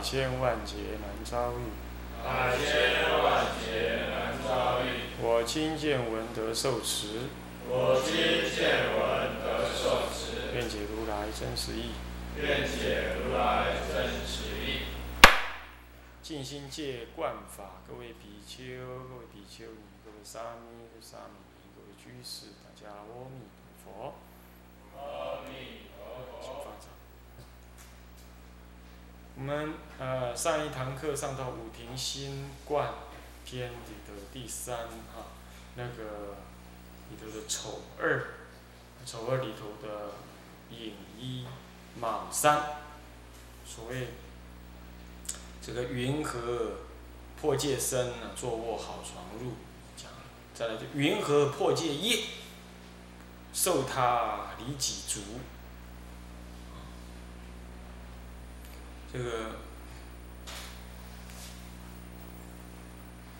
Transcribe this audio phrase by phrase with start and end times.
[0.00, 1.70] 千万劫难遭遇。
[2.22, 4.84] 百千万劫难遭遇。
[5.22, 7.28] 我今见闻得受持，
[7.68, 8.14] 我今
[8.48, 11.92] 见闻得受持，愿解如来真实义。
[12.36, 14.84] 愿解如来真实义。
[16.22, 18.62] 静心戒观法，各位比丘、
[19.08, 23.48] 各位比丘尼、各位沙弥、各位沙弥尼、各位居士，大家阿弥
[23.82, 24.14] 陀佛。
[24.96, 26.40] 阿弥陀佛。
[26.40, 26.88] 请放掌。
[29.40, 32.90] 我们呃上一堂课上到五庭新冠
[33.42, 35.28] 篇里的第三哈，
[35.76, 36.36] 那个
[37.08, 38.22] 里头的丑二，
[39.06, 40.10] 丑二里头的
[40.70, 41.46] 引一
[41.98, 42.64] 卯三，
[43.64, 44.08] 所谓
[45.62, 46.72] 这个云何
[47.40, 48.32] 破戒身呢？
[48.36, 49.52] 坐卧好床入
[49.96, 50.10] 讲，
[50.52, 52.24] 再来就云何破戒业，
[53.54, 55.20] 受他离己足。
[59.12, 59.56] 这个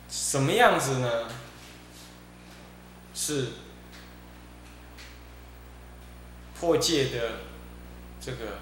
[0.09, 1.29] 什么样子呢？
[3.13, 3.49] 是
[6.59, 7.41] 破戒的
[8.21, 8.59] 这个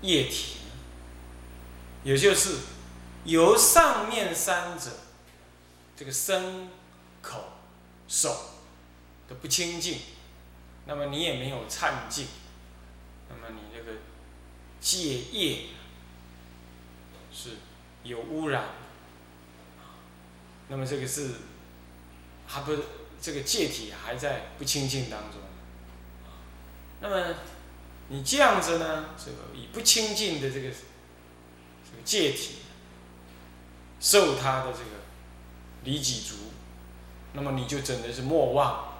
[0.00, 0.58] 液体，
[2.04, 2.58] 也就是
[3.24, 4.90] 由上面三者
[5.96, 6.68] 这个身、
[7.20, 7.52] 口、
[8.06, 8.52] 手
[9.28, 9.98] 的不清净，
[10.86, 12.28] 那么你也没有忏净，
[13.28, 13.98] 那么你这个
[14.80, 15.64] 戒业
[17.40, 17.56] 是
[18.02, 18.64] 有污染，
[20.68, 21.30] 那么这个是
[22.46, 22.76] 还不
[23.18, 25.40] 这个界体还在不清净当中，
[27.00, 27.34] 那么
[28.08, 32.56] 你这样子呢，这个以不清净的这个这个界体
[34.00, 35.00] 受他的这个
[35.84, 36.34] 离己足，
[37.32, 38.94] 那么你就真的是莫忘，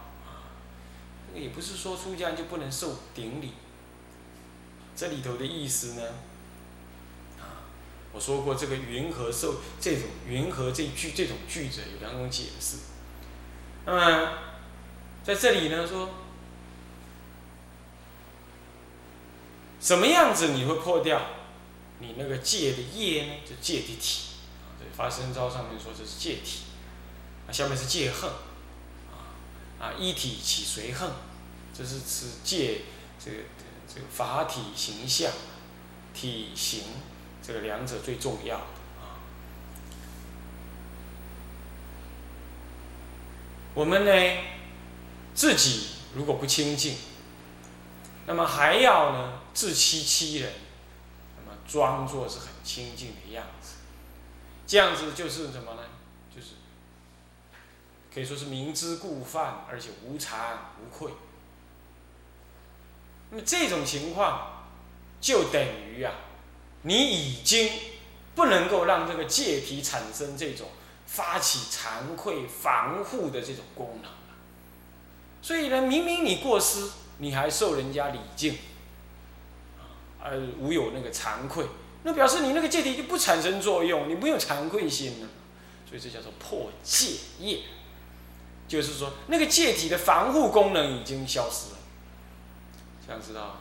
[1.34, 3.52] 也不是说出家就不能受顶礼，
[4.96, 6.02] 这里头的意思呢？
[8.12, 12.78] 我说过，这个云和受这种云和这句这种句子有两种解释。
[13.86, 14.32] 那么
[15.22, 16.10] 在这里呢，说
[19.80, 21.22] 什么样子你会破掉
[22.00, 23.32] 你那个戒的业呢？
[23.48, 24.32] 就戒的体
[24.64, 26.62] 啊，这发生招上面说这是戒体，
[27.52, 28.28] 下面是戒恨，
[29.08, 29.38] 啊
[29.78, 31.08] 啊一体起随恨，
[31.72, 32.82] 这是指戒
[33.24, 33.36] 这个
[33.86, 35.30] 这个法体形象
[36.12, 36.82] 体型。
[37.50, 39.18] 这个两者最重要啊！
[43.74, 44.44] 我们呢，
[45.34, 46.96] 自己如果不清净，
[48.26, 50.52] 那么还要呢自欺欺人，
[51.40, 53.78] 那么装作是很清净的样子，
[54.64, 55.82] 这样子就是什么呢？
[56.32, 56.50] 就是
[58.14, 60.36] 可以说是明知故犯，而且无惭
[60.80, 61.10] 无愧。
[63.30, 64.68] 那么这种情况，
[65.20, 66.14] 就等于啊。
[66.82, 67.70] 你已经
[68.34, 70.68] 不能够让这个戒体产生这种
[71.06, 74.18] 发起惭愧防护的这种功能了。
[75.42, 78.56] 所以呢，明明你过失，你还受人家礼敬，
[80.22, 81.66] 而无有那个惭愧，
[82.02, 85.28] 那表示你那个戒体就不产生作用，你没有惭愧心了。
[85.88, 87.60] 所以这叫做破戒业，
[88.68, 91.78] 就是说那个戒体的防护功能已经消失了。
[93.04, 93.56] 这样知道？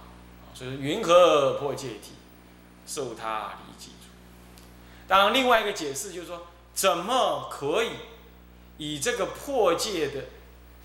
[0.53, 2.11] 所以云何破戒体？
[2.89, 4.07] 受他离己足。
[5.07, 7.91] 当然，另外一个解释就是说，怎么可以
[8.79, 10.23] 以这个破戒的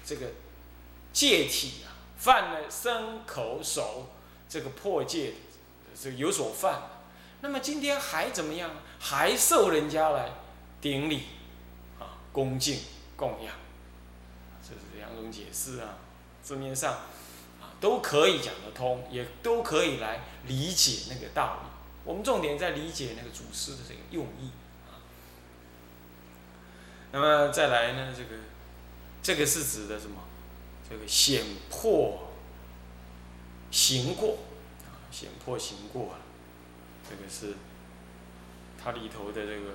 [0.04, 0.26] 这个
[1.14, 4.08] 戒体啊，犯了身口手
[4.46, 5.34] 这个破戒，
[5.98, 6.82] 这有所犯，
[7.40, 8.70] 那么今天还怎么样？
[8.98, 10.30] 还受人家来
[10.80, 11.22] 顶礼
[11.98, 12.80] 啊，恭敬
[13.16, 13.54] 供养，
[14.62, 15.96] 这是两种解释啊，
[16.42, 16.92] 字面上
[17.60, 21.73] 啊都可以讲得通，也都可以来理解那个道理。
[22.04, 24.50] 我们重点在理解那个祖师的这个用意
[24.86, 25.00] 啊。
[27.12, 28.42] 那么再来呢，这个
[29.22, 30.20] 这个是指的什么？
[30.88, 32.28] 这个显破
[33.70, 34.36] 行过
[34.84, 36.20] 啊，显破行过啊，
[37.08, 37.56] 这个是
[38.82, 39.70] 它里头的这个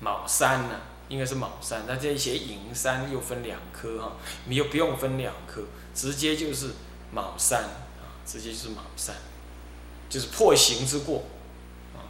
[0.00, 1.86] 卯三呢，应该是卯三。
[1.86, 4.16] 它这些寅三又分两科哈，
[4.46, 5.62] 你又不用分两科，
[5.94, 6.72] 直接就是
[7.12, 9.14] 卯三啊，直接就是卯三。
[10.12, 11.22] 就是破行之过，
[11.94, 12.04] 啊，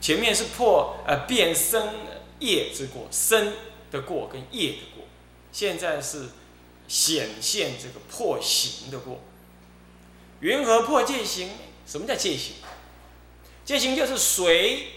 [0.00, 1.92] 前面是破呃变生
[2.38, 3.52] 业之过，生
[3.90, 5.04] 的过跟业的过，
[5.50, 6.28] 现在是
[6.86, 9.18] 显现这个破形的过。
[10.38, 11.50] 云何破戒行？
[11.84, 12.54] 什么叫戒行？
[13.64, 14.90] 戒行就是随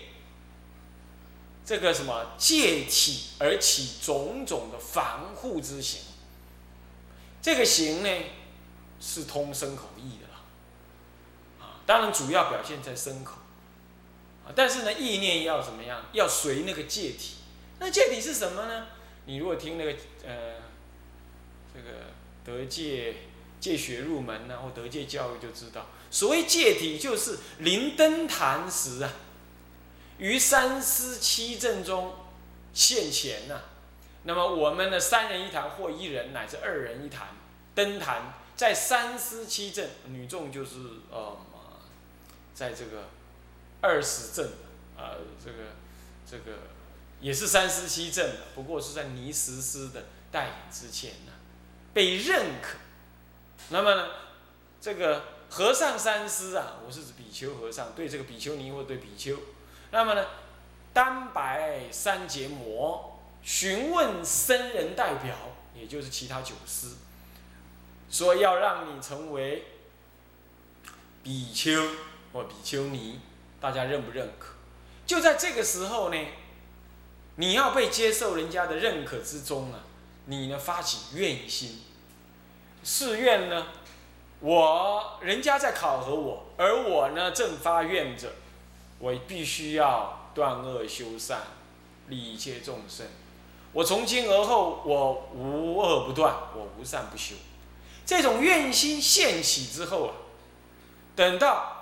[1.66, 6.02] 这个什么戒体而起种种的防护之行。
[7.42, 8.10] 这个行呢，
[9.00, 10.28] 是通身口意的，
[11.92, 13.34] 当然主要表现在身口，
[14.46, 16.06] 啊，但是呢，意念要怎么样？
[16.14, 17.36] 要随那个戒体。
[17.80, 18.88] 那戒体是什么呢？
[19.26, 19.92] 你如果听那个
[20.26, 20.54] 呃，
[21.74, 22.14] 这个
[22.46, 23.16] 得界
[23.60, 29.12] 界学入门呢，或得界教育就知道，所谓戒体就是临登坛时啊，
[30.18, 32.16] 于三思七正中
[32.74, 33.60] 现前呐。
[34.24, 37.28] 那么我们的三人一坛或一人乃至二人一坛
[37.76, 40.78] 登坛，在三思七正，女众就是
[41.12, 41.38] 呃，
[42.62, 43.10] 在这个
[43.82, 44.46] 二十正
[44.96, 45.58] 啊，这个
[46.30, 46.60] 这个
[47.20, 51.32] 也是三思七正的，不过是在尼实师的带领之前呢，
[51.92, 52.78] 被认可。
[53.70, 54.10] 那么呢，
[54.80, 59.36] 这个和尚三思啊，我是指比丘和尚对这个比丘尼或对比丘，
[59.90, 60.24] 那么呢，
[60.94, 63.08] 单白三结魔。
[63.42, 65.36] 询问僧人代表，
[65.74, 66.90] 也就是其他九师，
[68.08, 69.64] 说要让你成为
[71.24, 71.72] 比丘
[72.34, 73.20] 或比丘尼，
[73.60, 74.54] 大家认不认可？
[75.06, 76.18] 就在这个时候呢，
[77.36, 79.80] 你要被接受人家的认可之中啊，
[80.26, 81.82] 你呢发起愿心，
[82.84, 83.68] 誓愿呢，
[84.40, 88.32] 我人家在考核我，而我呢正发愿着，
[89.00, 91.42] 我必须要断恶修善，
[92.08, 93.06] 利一切众生。
[93.74, 97.36] 我从今而后，我无恶不断，我无善不修。
[98.06, 100.14] 这种愿心现起之后啊，
[101.16, 101.81] 等到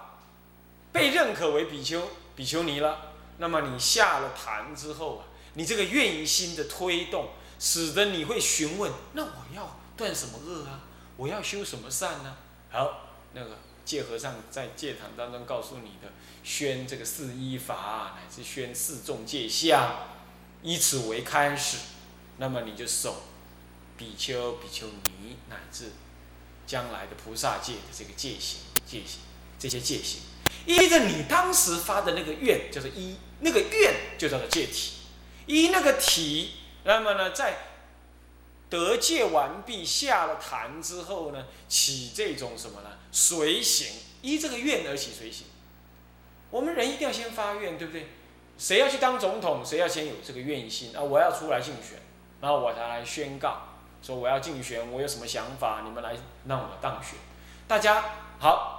[0.92, 10.82] 被认可为比丘、比丘尼了，那么你下了坛之后啊，你这个愿心的推动，使得你会询问：那我要断什么恶啊？
[11.18, 12.38] 我要修什么善呢？
[12.72, 16.12] 好，那个戒和尚在戒坛当中告诉你的，
[16.44, 20.08] 宣这个四依法，乃至宣四众戒相。
[20.62, 21.78] 以此为开始，
[22.38, 23.24] 那么你就守
[23.96, 25.92] 比丘、比丘尼乃至
[26.68, 29.22] 将来的菩萨戒的这个戒行、戒行
[29.58, 30.22] 这些戒行，
[30.66, 34.94] 依着你当时发的那个愿，叫做依那个愿就叫做戒体，
[35.46, 36.52] 依那个体，
[36.84, 37.58] 那么呢，在
[38.70, 42.90] 得戒完毕下了坛之后呢，起这种什么呢？
[43.12, 43.88] 随行，
[44.22, 45.48] 依这个愿而起随行。
[46.52, 48.08] 我们人一定要先发愿，对不对？
[48.58, 49.66] 谁要去当总统？
[49.66, 51.02] 谁要先有这个愿心啊？
[51.02, 52.00] 我要出来竞选，
[52.42, 56.16] 然后我才来宣告说我要竞选，我有什么想法，你们来
[56.46, 57.14] 让我当选。
[57.68, 58.04] 大家
[58.40, 58.79] 好，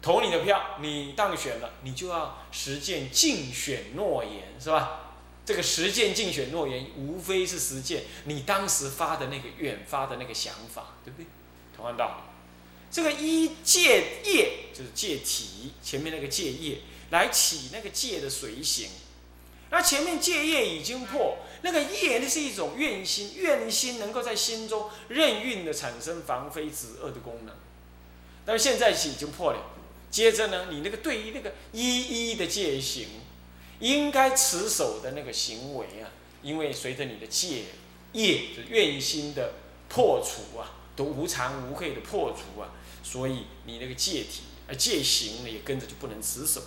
[0.00, 5.14] 投你的票，你当选了，你就要实践竞选诺言，是吧？
[5.44, 11.26] 这个实践竞选诺言，无非是实践你当时发的那个愿发的那个想法，对不对？
[11.76, 12.22] 同样道理，
[12.90, 16.78] 这个一戒业就是戒体，前面那个戒业。
[17.10, 18.90] 来起那个戒的随行，
[19.70, 27.54] 那前面戒业已经破，那个业那是一种愿心，愿心能够在心中任运的产生防非止恶的功能，
[28.44, 29.58] 但是现在起已经破了。
[30.10, 33.08] 接着呢，你那个对于那个一一的戒行，
[33.80, 36.10] 应该持守的那个行为啊，
[36.42, 37.64] 因为随着你的戒
[38.12, 39.52] 业的愿心的
[39.88, 42.72] 破除啊，都无常无愧的破除啊，
[43.02, 46.62] 所以你那个戒体啊戒行呢，也跟着就不能持守。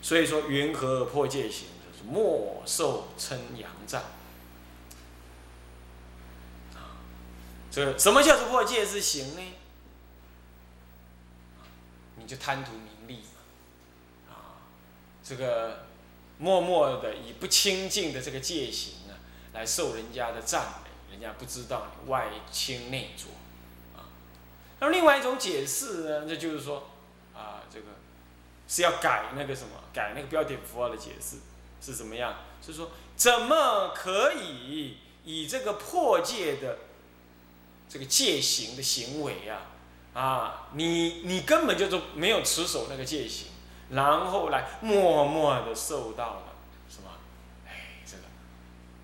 [0.00, 1.66] 所以说，云何破戒行？
[1.90, 4.02] 就是莫受称扬赞。
[6.74, 7.02] 啊，
[7.70, 9.40] 这什么叫做破戒之行呢？
[12.26, 14.58] 你就贪图名利嘛，啊，
[15.22, 15.86] 这个
[16.38, 19.14] 默默的以不清净的这个戒行啊，
[19.52, 23.28] 来受人家的赞美，人家不知道你外清内浊，
[23.96, 24.10] 啊。
[24.80, 26.90] 那么另外一种解释呢，那就是说，
[27.32, 27.86] 啊，这个。
[28.68, 31.36] 是要改那个什么，改那个标点符号的解释
[31.80, 32.34] 是怎么样？
[32.60, 36.78] 是说怎么可以以这个破戒的
[37.88, 39.70] 这个戒行的行为啊
[40.16, 43.48] 啊，你你根本就是没有持守那个戒行，
[43.90, 46.42] 然后来默默的受到了
[46.88, 47.10] 什么？
[47.66, 48.22] 哎，这个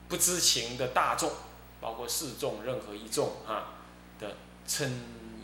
[0.09, 1.31] 不知情的大众，
[1.83, 3.75] 包括示众任何一众啊
[4.19, 4.91] 的称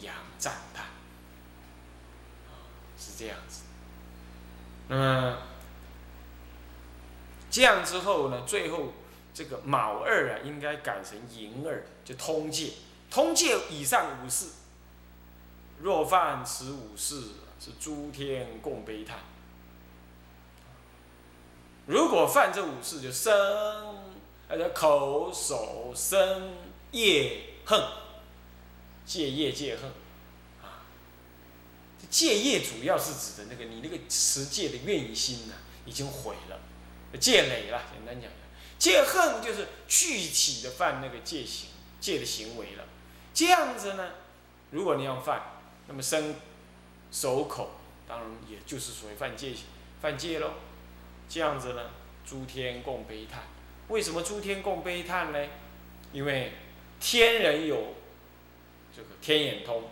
[0.01, 0.87] 扬赞叹，
[2.99, 3.65] 是这样子。
[4.89, 5.39] 那么
[7.51, 8.45] 这样之后呢？
[8.47, 8.95] 最后
[9.35, 12.73] 这个卯二啊，应该改成寅二，就通戒。
[13.11, 14.47] 通戒以上五事，
[15.81, 17.21] 若犯此五事，
[17.61, 19.19] 是诸天共悲叹。
[21.87, 23.33] 如果犯这五事，就身，
[24.49, 26.53] 呃，口、手、身、
[26.93, 27.83] 业、恨，
[29.07, 29.91] 戒业戒恨，
[30.63, 30.85] 啊，
[32.11, 35.55] 戒业主要是指的那个你那个持戒的愿心呐，
[35.87, 36.59] 已经毁了，
[37.19, 38.31] 戒累了，简单讲，
[38.79, 41.71] 戒恨就是具体的犯那个戒行
[42.01, 42.85] 戒的行为了，
[43.33, 44.11] 这样子呢，
[44.73, 45.58] 如果你要犯，
[45.89, 46.37] 那么身、
[47.11, 47.71] 手、口，
[48.07, 49.55] 当然也就是属于犯戒
[50.01, 50.53] 犯戒喽。
[51.29, 51.83] 这样子呢，
[52.25, 53.43] 诸天共悲叹。
[53.89, 55.39] 为什么诸天共悲叹呢？
[56.13, 56.53] 因为
[57.01, 57.95] 天人有
[58.95, 59.85] 这个天眼通，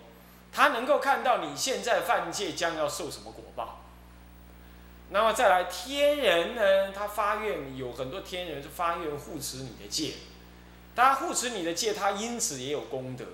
[0.52, 3.82] 他能够看到你现在犯戒将要受什么果报。
[5.10, 10.14] 那么再来，天人呢，他发愿有很多天人是发愿护持你的戒，
[10.94, 13.24] 他护持你的戒，他因此也有功德。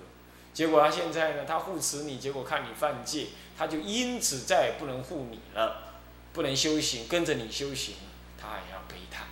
[0.53, 5.93] 结果他现在呢，他护持你，结果看你犯戒，他就因此再也不能护你了。
[6.31, 7.95] 不能修行，跟着你修行，
[8.39, 9.27] 他也要悲叹。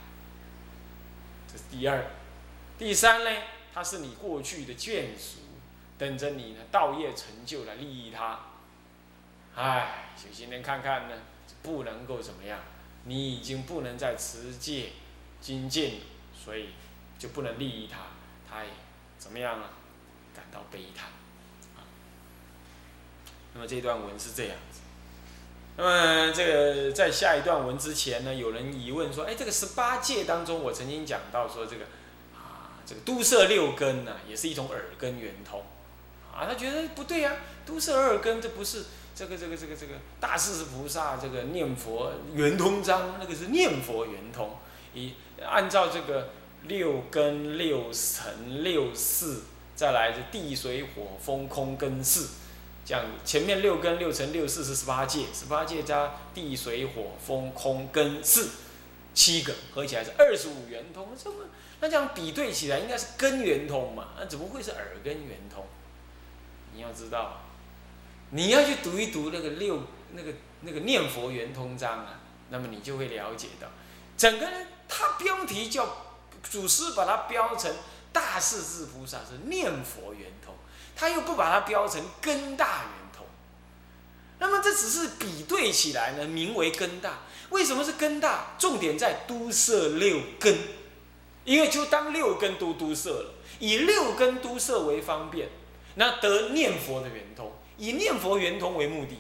[1.52, 2.12] 这是第二，
[2.78, 3.30] 第三呢？
[3.74, 5.40] 他是你过去的眷属，
[5.98, 8.40] 等着你呢，道业成就来利益他。
[9.56, 11.16] 唉，修行人看看呢，
[11.64, 12.60] 不能够怎么样？
[13.06, 14.92] 你已经不能再持戒
[15.40, 16.02] 精进，
[16.36, 16.70] 所以
[17.18, 17.98] 就不能利益他，
[18.48, 18.70] 他也
[19.18, 19.72] 怎么样啊？
[20.36, 21.10] 感到悲叹。
[23.54, 24.56] 那么这段文是这样。
[25.78, 31.86] 那么这个在下一段文之前呢，有人疑问说：“哎，这个十八戒当中，我曾经讲到说这个
[32.36, 35.64] 啊，这个都摄六根呢，也是一种耳根圆通
[36.34, 36.46] 啊。
[36.46, 38.86] 他觉得不对呀，都摄二根这不是
[39.16, 44.58] 这个这个这个这个大势至菩萨这个念佛圆通章，那个是念佛圆通，
[44.94, 46.30] 以按照这个
[46.64, 49.44] 六根六尘六四，
[49.76, 52.30] 再来是地水火风空根四。”
[52.84, 58.50] 这样前面六根六乘六四是十八界，十八界加地水火风空根四
[59.14, 61.46] 七个合起来是二十五圆通，这么
[61.80, 64.08] 那这样比对起来应该是根圆通嘛？
[64.18, 65.64] 那怎么会是耳根圆通？
[66.74, 67.42] 你要知道，
[68.32, 73.68] 你要去读一读那个六那个那个念佛圆通章啊，那么你就会了解到，
[74.18, 74.48] 整个
[74.90, 75.88] 它标题叫
[76.42, 77.72] 祖师把它标成
[78.12, 80.54] 大势至菩萨是念佛圆通。
[80.94, 83.26] 他又不把它标成根大圆通，
[84.38, 87.20] 那么这只是比对起来呢，名为根大。
[87.50, 88.50] 为什么是根大？
[88.60, 90.56] 重点在都摄六根，
[91.44, 95.50] 因为就当六根都都摄了，以六根都摄为方便，
[95.96, 99.18] 那得念佛的圆通，以念佛圆通为目的。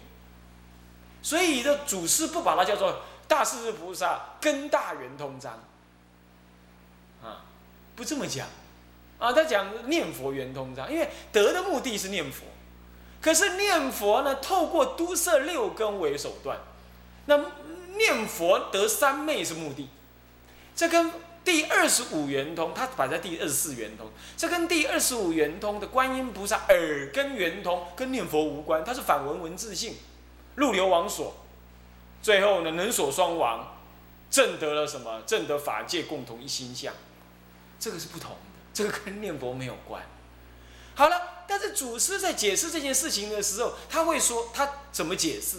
[1.23, 5.53] 所以的祖师不把它叫做大势至菩萨根大圆通章，
[7.23, 7.45] 啊，
[7.95, 8.47] 不这么讲。
[9.21, 12.41] 啊，他讲念佛圆通章，因为得的目的是念佛，
[13.21, 16.57] 可是念佛呢，透过都摄六根为手段，
[17.27, 17.39] 那
[17.95, 19.87] 念佛得三昧是目的，
[20.75, 21.11] 这跟
[21.45, 29.97] 第二十五圆通，它摆在第二十四圆通，这跟第二十五圆通的观音菩萨耳根圆通跟念佛无关，它是反文文自性，
[30.55, 31.35] 入流王所，
[32.23, 33.77] 最后呢能所双亡，
[34.31, 35.21] 证得了什么？
[35.27, 36.91] 证得法界共同一心相，
[37.79, 38.35] 这个是不同。
[38.73, 40.03] 这个跟念佛没有关。
[40.95, 45.57] 好了，但是祖师在解释这件事情的时候，他会说他怎么解释？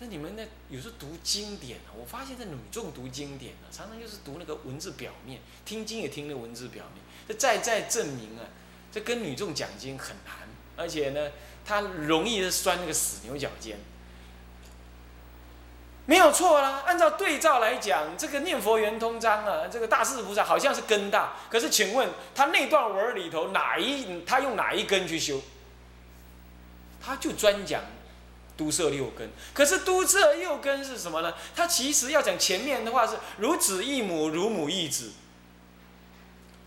[0.00, 0.44] 那你们呢？
[0.68, 8.42] 有时候读经典啊，我发现这女众读经典啊，常常就是读那个文字表面，听经也听那文字表面，这再再证明啊，
[8.92, 10.34] 这跟女众讲经很难，
[10.76, 11.30] 而且呢，
[11.64, 13.78] 他容易是钻那个死牛角尖。
[16.06, 25.40] 没有错啦，按照对照来讲，这个念佛圆通章啊，这个大势菩萨好像是根大，可是请问他那段文里头哪一他用哪一根去修？
[27.00, 27.82] 他就专讲
[28.54, 31.32] 都摄六根，可是都摄六根是什么呢？
[31.56, 35.12] 他其实要讲前面的话是如子忆母，如母忆子，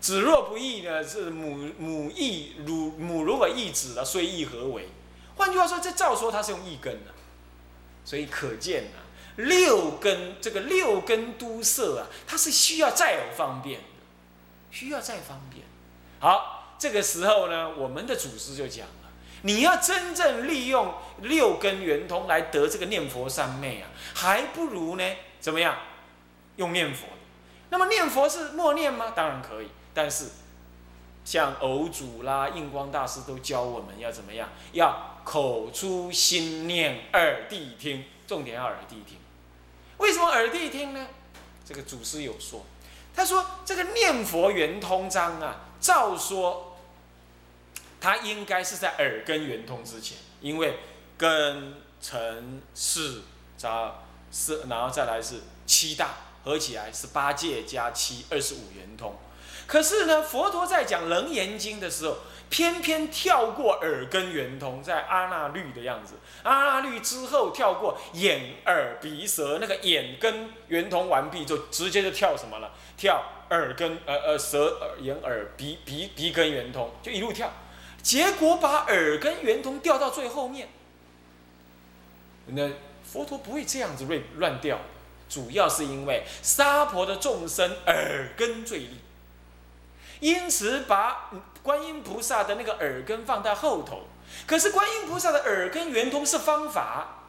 [0.00, 4.88] 子若不忆呢，是母母忆如母如果忆子了，虽忆何为？
[5.36, 7.12] 换句话说，这照说他是用一根的，
[8.04, 9.06] 所以可见啊。
[9.38, 13.86] 六根这个六根都摄啊，它是需要再有方便的，
[14.70, 15.64] 需要再方便。
[16.18, 19.10] 好，这个时候呢，我们的祖师就讲了，
[19.42, 20.92] 你要真正利用
[21.22, 25.76] 六根圆通来得这个念佛三昧啊，还不如呢怎么样？
[26.56, 27.06] 用念佛。
[27.70, 29.12] 那么念佛是默念吗？
[29.14, 30.24] 当然可以，但是
[31.24, 34.48] 像偶主啦、印光大师都教我们要怎么样？
[34.72, 39.16] 要口出心念，耳谛听，重点要耳谛听。
[40.18, 41.06] 什么耳谛听呢？
[41.64, 42.66] 这个祖师有说，
[43.14, 46.76] 他说这个念佛圆通章啊，照说，
[48.00, 50.80] 它应该是在耳根圆通之前，因为
[51.16, 53.22] 根、尘、世、
[53.56, 54.00] 杂、
[54.32, 59.16] 是，然后再来是七大合起来是八戒加七，二十五圆通。
[59.68, 62.16] 可是呢，佛陀在讲《楞严经》的时候，
[62.50, 72.72] 偏偏跳过耳根圆通，在阿那律的样子，阿那律之后跳过眼耳鼻舌，那个眼根圆通完毕，就直接就跳什么了？
[72.96, 77.52] 跳耳根，呃呃，舌耳眼耳鼻鼻鼻根圆通，就一路跳，
[78.02, 80.68] 结果把耳根圆通掉到最后面。
[82.46, 82.70] 那
[83.04, 84.78] 佛陀不会这样子乱乱掉，
[85.28, 88.96] 主要是因为沙婆的众生耳根最利。
[90.20, 91.30] 因此，把
[91.62, 94.02] 观音菩萨的那个耳根放在后头。
[94.46, 97.24] 可是，观音菩萨的耳根圆通是方法，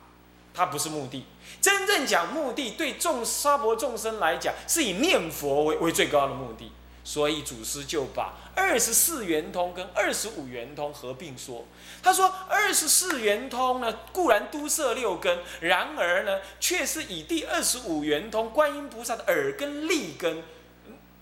[0.53, 1.25] 它不是目的。
[1.62, 6.72] 真正讲目的，对众沙婆众生来讲，是以念佛为为最高的目的。
[7.03, 11.65] 所以，祖师就把二十四圆通跟二十五圆通合并说。
[12.03, 20.43] 他说，二十四圆通呢，固然都摄六根，然而呢，却是以第二十五圆通观音菩萨的耳根立根。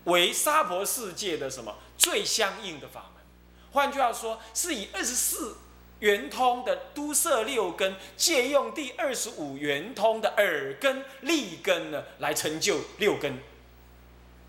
[0.08, 3.24] 为娑婆世界的什么最相应的法门？
[3.70, 5.56] 换句话说，是以二十四
[6.00, 13.38] 圆通的都摄六根，借用第二十五圆通的耳根利根呢，来成就六根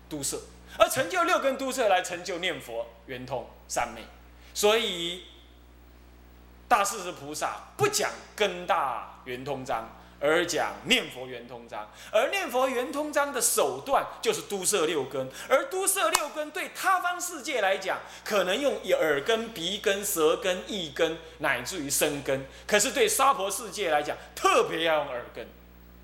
[0.08, 0.40] 都摄，
[0.78, 4.02] 而成就六根都摄，来成就念佛圆通三昧。
[4.54, 5.24] 所以
[6.68, 9.96] 大势至菩萨不讲根大圆通章。
[10.20, 25.48] 而讲念佛圆通章，而念佛圆通章的手段就是都摄六根，而都摄六根对他方世界来讲，可能用耳根、鼻根、舌根、意根，乃至于身根，可是对娑婆世界来讲，特别要用耳根。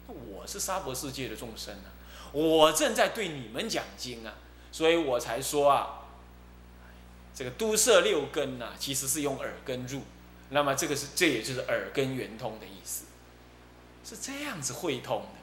[0.06, 1.92] 我是娑婆世界的众生啊，
[2.32, 4.32] 我正在对你们讲经啊，
[4.73, 6.06] 所以我才说啊，
[7.35, 10.00] 这个都摄六根呐，其实是用耳根入，
[10.49, 13.04] 那么这个是这也就是耳根圆通的意思。
[14.08, 15.38] 是这样子会通的，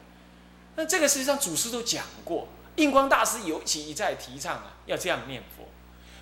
[0.77, 5.65] 那这个实际上祖师都讲过，印光大师尤其一再提倡啊，要这样念佛。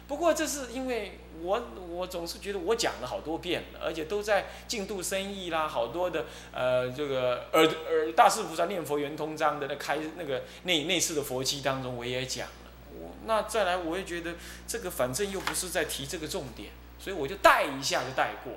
[0.08, 12.54] 不过这是因为我我总是觉得我讲了好多遍了，而且都在净度生意啦，好多的呃这个耳耳大师菩萨念佛圆通章的那开那个那那次的佛期当中我也讲了。
[13.00, 14.34] 我那再来我也觉得
[14.68, 18.54] 这个反正又不是在提这个重点，所以我就带一下就带过。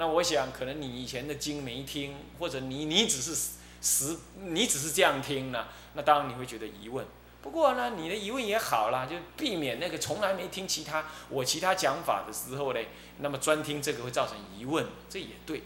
[0.00, 3.34] 那我想，可能你以前的经没听，或者你你只是
[3.82, 7.04] 实你只是这样听呢，那当然你会觉得疑问。
[7.42, 15.58] 不过呢，你的疑问也好啦，就避免那个从来没听其他我其他讲法的时候嘞，那么专听这个会造成疑问，这也对，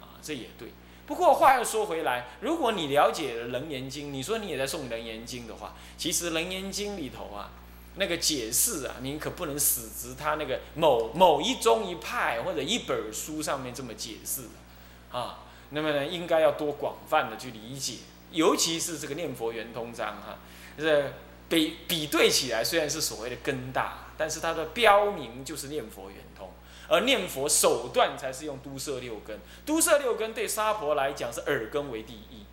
[0.00, 0.70] 啊，这也对。
[1.06, 7.52] 不过话又说回来，如果你了解了《楞严经》，你说你也在诵《楞严经》的话，其实《楞严经》里头啊。
[7.98, 15.40] 那个解释啊，您可不能死执他那个某某一宗一派或者一本书上面这么解释的啊。
[15.70, 17.94] 那么呢，应该要多广泛的去理解，
[18.30, 20.38] 尤其是这个念佛圆通章哈，
[20.78, 21.12] 这
[21.48, 26.50] 比比对起来虽然是所谓的根大，但是它的标明就是念佛圆通，
[26.88, 32.44] 而念佛手段才是用都摄六根，都摄六根对沙婆来讲是耳根为第一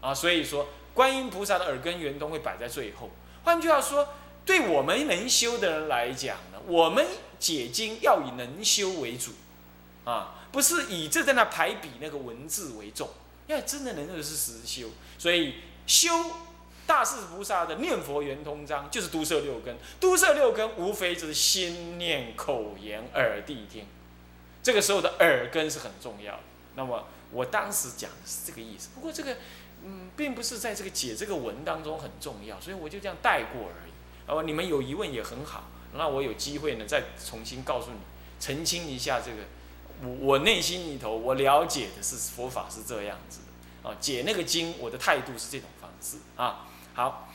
[0.00, 3.10] 啊，所以说观音菩萨的耳根圆通会摆在最后。
[3.44, 4.06] 换句话说。
[4.44, 7.06] 对我们能修的人来讲呢，我们
[7.38, 9.32] 解经要以能修为主，
[10.04, 13.08] 啊，不是以这在那排比那个文字为重，
[13.46, 15.54] 因为真的能的是实修，所以
[15.86, 16.10] 修
[16.86, 23.86] 大势菩萨的念佛圆通章就是都摄六根，都摄六根无非就是心念口言耳谛听，
[24.62, 26.40] 这个时候的耳根是很重要的。
[26.74, 29.36] 那么我当时讲的是这个意思，不过这个
[29.84, 33.91] 嗯，并不是在这个解这个文当中很重要，所以我就这样带过而已。
[34.26, 37.98] 哦，你们有疑问也很好，那我有机会呢，再重新告诉你，
[38.38, 39.42] 澄清一下这个，
[40.02, 43.40] 我我内心里头我了解的是佛法是这样子
[43.82, 46.66] 的，啊，解那个经，我的态度是这种方式啊。
[46.94, 47.28] 好，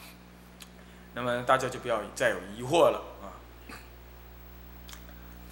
[1.13, 3.35] 那么大家就不要再有疑惑了啊。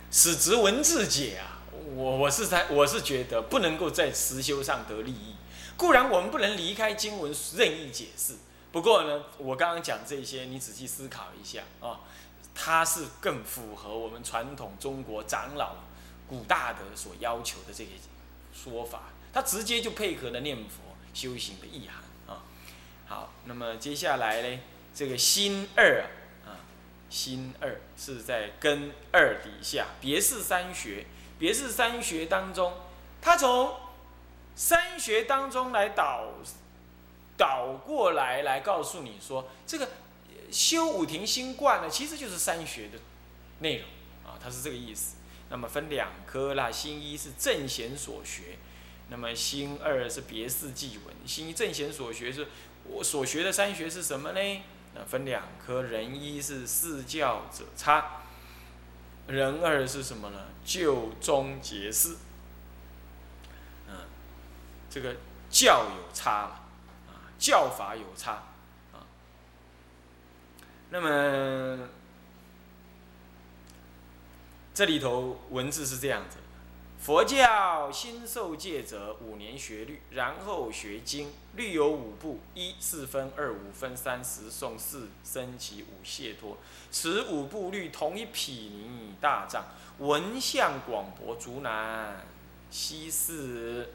[0.10, 1.60] 史直文字解啊，
[1.96, 5.36] 我我是在我是觉得不能够在实修上得利益，
[5.76, 8.36] 固然我们不能离开经文任意解释。
[8.76, 12.02] 不过呢，我刚刚讲这些，你仔细思考一下啊，
[12.54, 15.78] 它是更符合我们传统中国长老
[16.28, 17.92] 古大德所要求的这些
[18.54, 22.44] 说法，它直接就配合了念佛修行的意涵啊。
[23.08, 24.60] 好，那么接下来呢，
[24.94, 26.04] 这个心二
[26.46, 26.60] 啊，
[27.10, 31.06] 心二是在根二底下，别是三学，
[31.40, 32.74] 别是三学当中，
[33.22, 33.74] 它从
[34.54, 36.26] 三学当中来导。
[37.38, 39.90] 倒过来来告诉你说，这个
[40.52, 43.00] 修五庭心观呢，其实就是三学的
[43.60, 43.88] 内容
[44.26, 45.16] 啊，它是这个意思。
[45.50, 48.58] 那么分两科啦，心一是正贤所学，
[49.10, 52.48] 那么心二是别事记文，心一正贤所学是，
[52.86, 54.62] 我所学的三学是什么呢？
[54.96, 58.24] 那分两科，人一是四教者差，
[59.28, 60.46] 人二是什么呢？
[60.66, 62.16] 就中结事。
[63.88, 63.96] 嗯，
[64.90, 65.18] 这个
[65.50, 66.65] 教有差了，
[67.46, 68.42] 教法有差，
[68.92, 69.06] 啊，
[70.90, 71.88] 那么
[74.74, 76.38] 这里头文字是这样子。
[77.00, 81.32] 佛教新受戒者，五年学律，然后学经。
[81.56, 86.58] 律有五部：一四分，二五分，三十诵，四僧祇，五解脱。
[86.90, 89.66] 此五部律同一毗尼大藏，
[90.00, 92.26] 文相广博，竹南
[92.72, 93.94] 西四。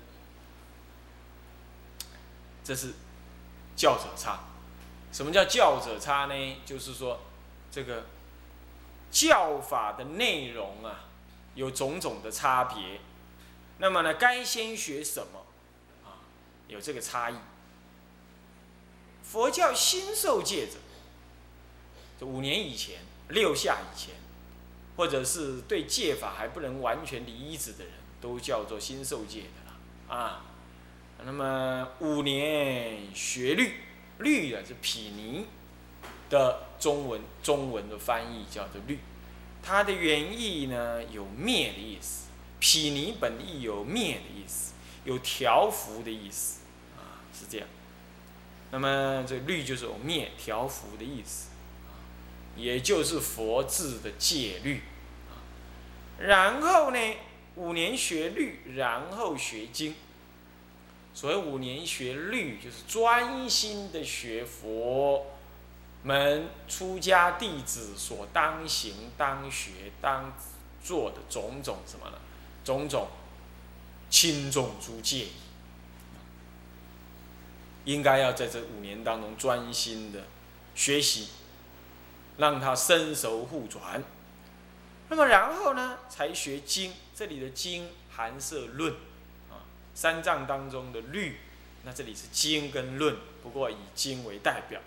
[2.63, 2.93] 这是
[3.81, 4.41] 教者差。
[5.11, 6.57] 什么叫教者差呢？
[6.67, 7.21] 就是说，
[7.73, 8.05] 这个
[9.11, 11.07] 教法的内容啊。
[11.57, 13.01] 有种种的差别，
[13.79, 15.45] 那么呢，该先学什么？
[16.05, 16.23] 啊，
[16.69, 17.35] 有这个差异。
[19.25, 20.75] 佛教新受戒者，
[22.21, 24.15] 这五年以前、六下以前，
[24.97, 30.45] 或者是对戒法还不能完全理解的人，都叫做新受戒的了啊。
[31.27, 33.75] 那么五年学律，
[34.19, 35.45] 律啊是毗尼
[36.31, 38.99] 的中文，中文的翻译叫做律。
[39.63, 42.29] 它的原意呢，有灭的意思，
[42.59, 44.73] 毗尼本意有灭的意思，
[45.05, 46.61] 有调伏的意思，
[46.97, 47.69] 啊，是这样。
[48.71, 51.51] 那么这律就是有灭、调伏的意思，
[52.57, 54.81] 也就是佛制的戒律。
[56.19, 56.99] 然后呢，
[57.57, 59.95] 五年学律，然后学经。
[61.15, 65.27] 所谓五年学律，就是专心的学佛。
[66.03, 70.33] 门出家弟子所当行、当学、当
[70.83, 72.17] 做的种种什么呢？
[72.65, 73.07] 种种
[74.09, 75.27] 轻重诸戒，
[77.85, 80.25] 应该要在这五年当中专心的
[80.75, 81.29] 学习，
[82.39, 84.03] 让他身熟互转。
[85.11, 86.95] 那么然后呢，才学经。
[87.15, 88.95] 这里的经含摄论，
[89.95, 91.41] 三藏当中的律，
[91.85, 94.81] 那这里是经跟论，不过以经为代表。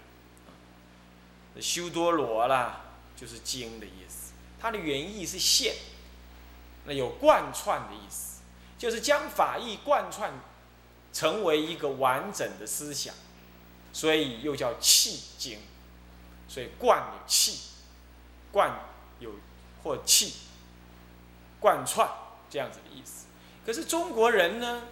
[1.59, 2.81] 修多罗啦，
[3.15, 4.33] 就是经的意思。
[4.59, 5.75] 它的原意是线，
[6.85, 8.41] 那有贯穿的意思，
[8.77, 10.33] 就是将法义贯穿
[11.11, 13.13] 成为一个完整的思想，
[13.91, 15.59] 所以又叫气经。
[16.47, 17.69] 所以贯有气，
[18.51, 18.79] 贯
[19.19, 19.31] 有
[19.83, 20.33] 或气
[21.59, 22.07] 贯穿
[22.49, 23.25] 这样子的意思。
[23.65, 24.83] 可是中国人呢，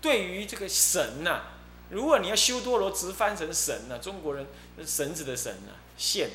[0.00, 1.42] 对于这个神呐，
[1.90, 4.46] 如果你要修多罗直翻成神呢，中国人
[4.84, 5.72] 绳子的绳呢？
[5.96, 6.30] 线，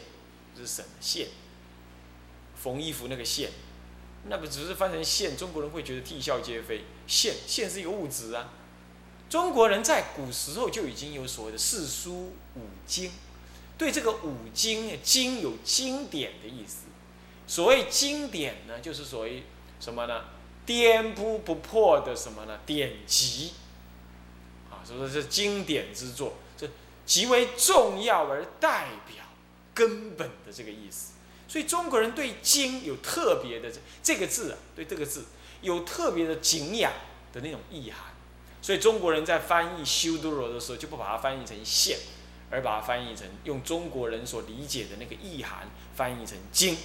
[0.56, 1.28] 是绳线，
[2.56, 3.50] 缝衣服那个线，
[4.30, 6.84] 那不只是翻成线，中国人会觉得啼笑皆非。
[7.08, 8.54] 线，线是一个物质啊。
[9.30, 13.12] 中国人在古时候就已经有所谓的四书五经，
[13.78, 16.86] 对这个五经，经有经典的意思。
[17.48, 19.44] 所谓经典呢，就是所谓
[19.80, 20.26] 什么呢？
[20.65, 22.60] 颠扑不破的什么呢？
[22.65, 23.54] 典籍，
[24.69, 26.67] 啊，所以说是经典之作，这
[27.06, 29.23] 极为重要而代表。
[29.73, 31.15] 根本的这个意思，
[31.49, 35.25] 所以中国人对经有特别的这这个字啊，对这个字
[35.60, 36.93] 有特别的敬仰
[37.34, 38.13] 的那种意涵，
[38.62, 41.99] 所以中国人在翻译修多罗的时候，就不把它翻译成线，
[42.49, 46.78] 而把它翻译成用中国人所理解的那个意涵翻译成经，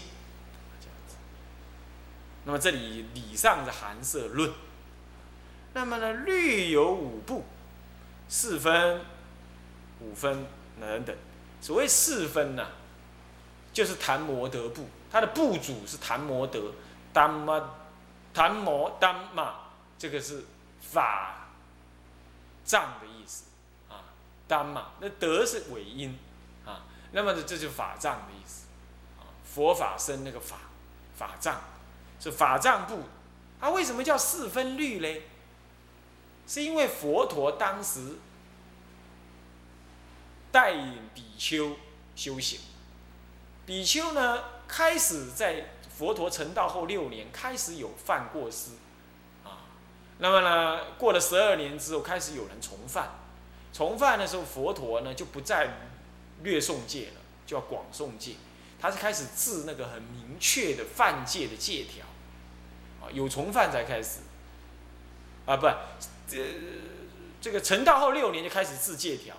[2.50, 4.52] 那么这里礼上是寒舍论，
[5.72, 7.44] 那么呢律有五部，
[8.28, 9.02] 四分、
[10.00, 10.44] 五分
[10.80, 11.16] 等等，
[11.60, 12.66] 所谓四分呢。
[13.72, 16.72] 就是檀摩德部，它的部主是檀摩德，
[17.12, 17.70] 丹玛，
[18.34, 19.54] 檀摩丹玛，
[19.96, 20.42] 这个是
[20.80, 21.50] 法
[22.64, 23.44] 藏的意思
[23.88, 24.02] 啊，
[24.48, 26.18] 丹玛，那德是尾音
[26.66, 26.82] 啊，
[27.12, 28.66] 那么这就法藏的意思
[29.20, 30.56] 啊，佛法僧那个法，
[31.16, 31.60] 法藏
[32.20, 33.00] 是法藏部，
[33.58, 35.22] 它为什么叫四分律嘞？
[36.46, 38.16] 是因为佛陀当时
[40.52, 41.76] 带领比丘
[42.14, 42.60] 修行。
[43.64, 48.72] 比丘呢，开始在佛陀成道后六年，开始有犯过失，
[49.44, 49.62] 啊，
[50.18, 53.10] 那么呢，过了十二年之后，开始有人重犯，
[53.72, 55.70] 重犯的时候，佛陀呢就不再
[56.42, 58.32] 略诵戒了，就要广诵戒，
[58.80, 62.06] 他是开始治那个很明确的犯戒的戒条，
[63.00, 64.20] 啊，有从犯才开始，
[65.46, 65.66] 啊，不，
[66.26, 66.38] 这
[67.40, 69.36] 这个成道后六年就开始治戒条，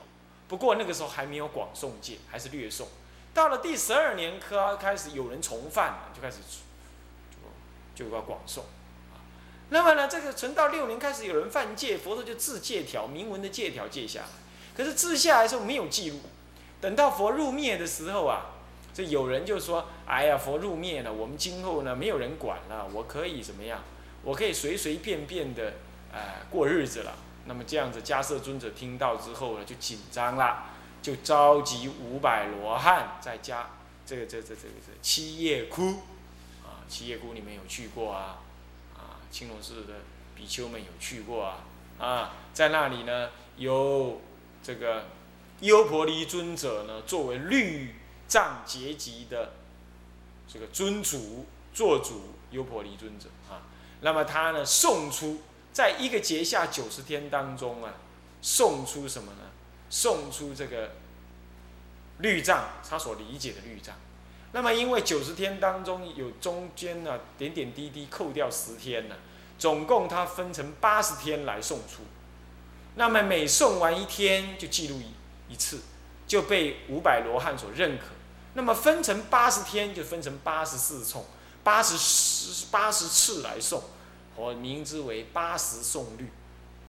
[0.47, 2.85] 不过那个时候还没有广诵戒，还是略诵。
[3.33, 6.37] 到了第十二年，科开始有人从犯了，就开始
[7.95, 8.59] 就就要广诵
[9.13, 9.23] 啊。
[9.69, 14.27] 那么呢，这个存到六年开始有人犯戒，佛陀就自戒条，明文的戒条戒下来。
[14.75, 16.19] 可是自下来的时候没有记录，
[16.81, 18.47] 等到佛入灭的时候啊，
[18.93, 23.81] 这有人就说：“哎呀，佛入灭了，我们今后呢没有人管了，我可以怎么样？
[24.23, 25.73] 我可以随随便便的
[26.11, 30.65] 呃过日子了。”那么这样子，迦摄尊者听到之后呢，就紧张了，
[31.01, 33.71] 就召集五百罗汉在家
[34.05, 35.87] 这个这这这个这七叶窟
[36.63, 38.41] 啊，七叶窟你们有去过啊？
[38.95, 39.93] 啊，青龙寺的
[40.35, 41.63] 比丘们有去过啊？
[41.97, 44.21] 啊，在那里呢有
[44.61, 45.05] 这个
[45.61, 47.95] 优婆离尊者呢，作为律
[48.31, 49.51] 藏结集的
[50.47, 53.67] 这个尊主做主，优婆离尊者啊，
[53.99, 55.41] 那么他呢送出。
[55.73, 57.93] 在一个节下九十天当中啊，
[58.41, 59.39] 送出什么呢？
[59.89, 60.91] 送出这个
[62.19, 63.95] 律藏，他所理解的律藏。
[64.53, 69.15] 那么因为九十天当中有中间呢点点滴滴扣掉十天呢，
[69.59, 72.03] 总共他分成八十天来送出。
[72.95, 75.81] 那么每送完一天就记录一一次，
[76.27, 78.05] 就被五百罗汉所认可。
[78.53, 81.25] 那么分成八十天就分成八十四送，
[81.63, 83.83] 八十八十次来送。
[84.35, 86.29] 我名之为八十颂律。